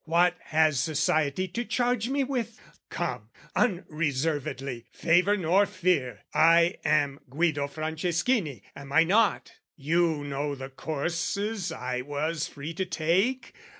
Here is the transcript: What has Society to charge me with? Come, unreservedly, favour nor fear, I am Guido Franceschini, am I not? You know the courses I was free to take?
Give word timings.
What 0.05 0.35
has 0.45 0.79
Society 0.79 1.47
to 1.49 1.63
charge 1.63 2.09
me 2.09 2.23
with? 2.23 2.59
Come, 2.89 3.29
unreservedly, 3.55 4.87
favour 4.91 5.37
nor 5.37 5.67
fear, 5.67 6.21
I 6.33 6.77
am 6.83 7.19
Guido 7.29 7.67
Franceschini, 7.67 8.63
am 8.75 8.91
I 8.91 9.03
not? 9.03 9.51
You 9.75 10.23
know 10.23 10.55
the 10.55 10.69
courses 10.69 11.71
I 11.71 12.01
was 12.01 12.47
free 12.47 12.73
to 12.73 12.85
take? 12.87 13.53